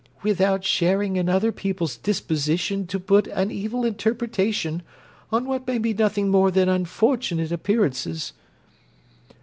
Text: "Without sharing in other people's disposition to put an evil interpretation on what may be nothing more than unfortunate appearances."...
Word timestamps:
"Without 0.23 0.65
sharing 0.65 1.15
in 1.15 1.29
other 1.29 1.51
people's 1.51 1.95
disposition 1.95 2.87
to 2.87 2.99
put 2.99 3.27
an 3.27 3.51
evil 3.51 3.85
interpretation 3.85 4.81
on 5.31 5.45
what 5.45 5.67
may 5.67 5.77
be 5.77 5.93
nothing 5.93 6.29
more 6.31 6.49
than 6.49 6.67
unfortunate 6.67 7.51
appearances."... 7.51 8.33